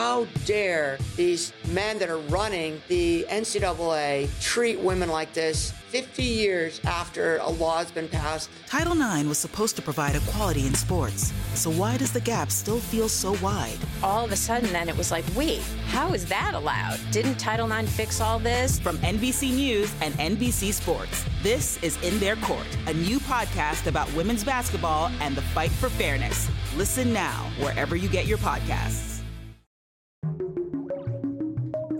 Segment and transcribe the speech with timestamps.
[0.00, 6.80] how dare these men that are running the NCAA treat women like this 50 years
[6.86, 8.48] after a law has been passed.
[8.66, 11.34] Title IX was supposed to provide equality in sports.
[11.52, 13.76] So why does the gap still feel so wide?
[14.02, 16.98] All of a sudden, then it was like, wait, how is that allowed?
[17.10, 18.80] Didn't Title IX fix all this?
[18.80, 24.10] From NBC News and NBC Sports, this is In Their Court, a new podcast about
[24.14, 26.48] women's basketball and the fight for fairness.
[26.74, 29.19] Listen now, wherever you get your podcasts.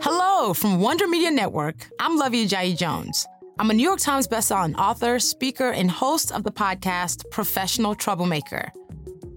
[0.03, 1.91] Hello from Wonder Media Network.
[2.01, 3.27] I'm Luvvie Ajayi Jones.
[3.59, 8.73] I'm a New York Times bestselling author, speaker, and host of the podcast Professional Troublemaker.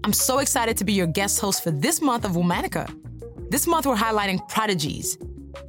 [0.04, 2.90] I'm so excited to be your guest host for this month of Womanica.
[3.50, 5.18] This month, we're highlighting prodigies,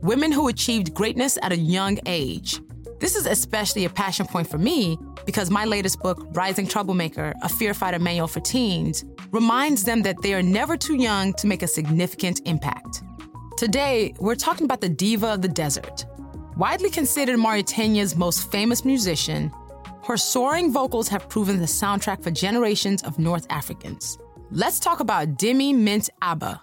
[0.02, 2.62] women who achieved greatness at a young age.
[3.02, 7.50] This is especially a passion point for me because my latest book, Rising Troublemaker A
[7.50, 11.64] Fear Fighter Manual for Teens, reminds them that they are never too young to make
[11.64, 13.04] a significant impact.
[13.58, 16.06] Today, we're talking about the diva of the desert,
[16.58, 19.52] Widely considered Mauritania's most famous musician,
[20.06, 24.18] her soaring vocals have proven the soundtrack for generations of North Africans.
[24.52, 26.62] Let's talk about Dimi Mint Abba.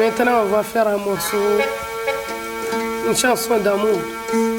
[0.00, 1.60] maintenant, on va faire un morceau,
[3.06, 4.49] une chanson d'amour.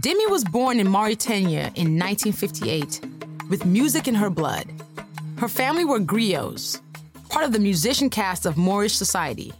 [0.00, 3.00] Dimi was born in Mauritania in 1958
[3.48, 4.66] with music in her blood.
[5.38, 6.80] Her family were griots,
[7.28, 9.52] part of the musician caste of Moorish society.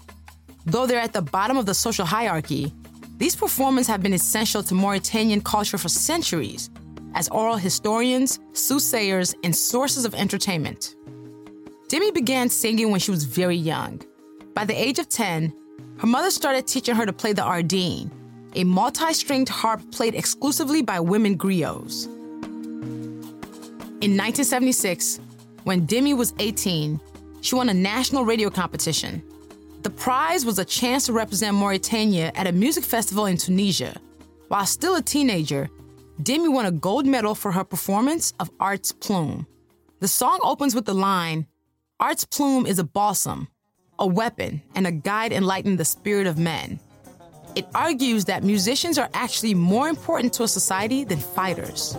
[0.67, 2.73] Though they're at the bottom of the social hierarchy,
[3.19, 6.69] these performers have been essential to Mauritanian culture for centuries
[7.15, 10.97] as oral historians, soothsayers, and sources of entertainment.
[11.87, 14.03] Dimi began singing when she was very young.
[14.53, 15.55] By the age of 10,
[16.01, 18.11] her mother started teaching her to play the ardin,
[18.55, 22.07] a multi stringed harp played exclusively by women griots.
[24.01, 25.21] In 1976,
[25.65, 27.01] when Dimi was 18,
[27.41, 29.23] she won a national radio competition.
[29.83, 33.97] The prize was a chance to represent Mauritania at a music festival in Tunisia.
[34.49, 35.69] While still a teenager,
[36.23, 39.47] Dimi won a gold medal for her performance of Art's Plume.
[40.01, 41.47] The song opens with the line
[41.99, 43.49] Art's Plume is a balsam,
[43.99, 46.79] a weapon, and a guide enlightening the spirit of men.
[47.57, 51.97] It argues that musicians are actually more important to a society than fighters.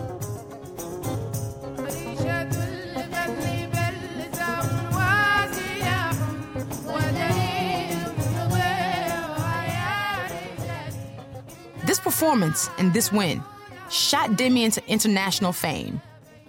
[11.86, 13.42] This performance and this win
[13.90, 16.02] shot Dimi into international fame.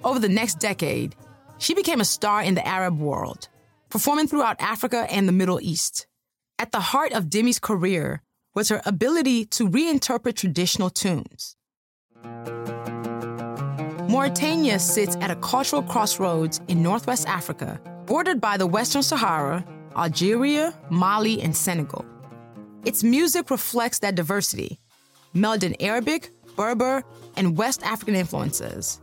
[0.03, 1.15] Over the next decade,
[1.59, 3.49] she became a star in the Arab world,
[3.89, 6.09] performing throughout Africa and the Middle East.
[6.59, 8.23] At the heart of Dimi's career
[8.57, 11.57] was her ability to reinterpret traditional tunes.
[14.09, 19.63] Mauritania sits at a cultural crossroads in northwest Africa, bordered by the Western Sahara,
[19.95, 22.05] Algeria, Mali, and Senegal.
[22.87, 24.81] Its music reflects that diversity,
[25.35, 27.05] melding Arabic, Berber,
[27.37, 29.03] and West African influences.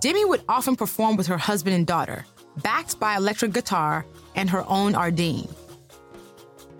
[0.00, 2.26] Dimi would often perform with her husband and daughter,
[2.58, 4.04] backed by electric guitar
[4.34, 5.48] and her own ardin.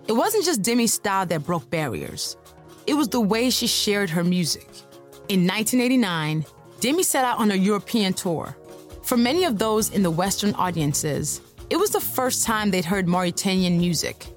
[0.05, 2.35] It wasn't just Dimi's style that broke barriers,
[2.85, 4.67] it was the way she shared her music.
[5.29, 6.45] In 1989,
[6.81, 8.57] Dimi set out on a European tour.
[9.03, 13.07] For many of those in the Western audiences, it was the first time they'd heard
[13.07, 14.27] Mauritanian music.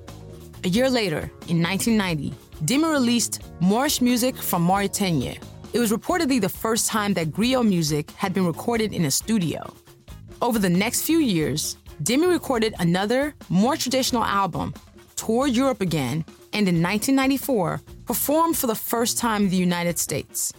[0.63, 2.33] A year later, in 1990,
[2.65, 5.35] Dimi released Moorish music from Mauritania.
[5.73, 9.75] It was reportedly the first time that griot music had been recorded in a studio.
[10.41, 14.73] Over the next few years, Dimi recorded another, more traditional album
[15.17, 20.53] toured Europe again, and in 1994 performed for the first time in the United States.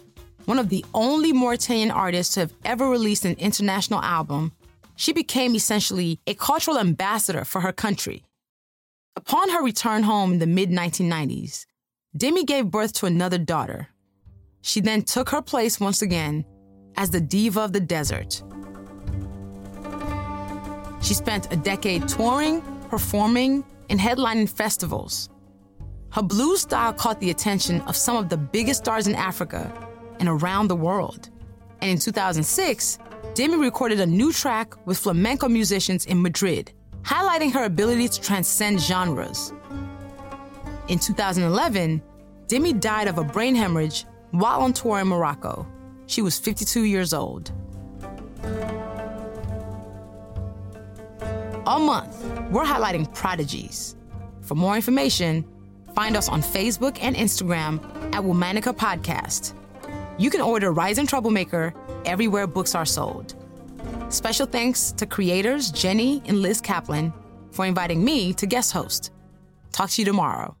[0.44, 4.52] One of the only Mauritanian artists to have ever released an international album,
[4.96, 8.24] she became essentially a cultural ambassador for her country.
[9.14, 11.66] Upon her return home in the mid 1990s,
[12.16, 13.88] Dimi gave birth to another daughter.
[14.62, 16.44] She then took her place once again
[16.96, 18.42] as the diva of the desert.
[21.02, 25.28] She spent a decade touring, performing, and headlining festivals.
[26.10, 29.72] Her blues style caught the attention of some of the biggest stars in Africa
[30.20, 31.30] and around the world.
[31.80, 32.98] And in 2006,
[33.34, 38.80] Dimi recorded a new track with flamenco musicians in Madrid, highlighting her ability to transcend
[38.80, 39.52] genres.
[40.88, 42.02] In 2011,
[42.46, 45.66] Dimi died of a brain hemorrhage while on tour in Morocco.
[46.06, 47.52] She was 52 years old.
[51.68, 53.94] All month, we're highlighting prodigies.
[54.40, 55.44] For more information,
[55.98, 57.82] Find us on Facebook and Instagram
[58.14, 59.52] at Womanica Podcast.
[60.16, 61.74] You can order Rising Troublemaker
[62.04, 63.34] everywhere books are sold.
[64.08, 67.12] Special thanks to creators Jenny and Liz Kaplan
[67.50, 69.10] for inviting me to guest host.
[69.72, 70.56] Talk to you tomorrow.